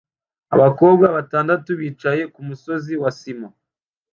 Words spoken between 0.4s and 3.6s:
Abakobwa batandatu bicaye kumusozi wa sima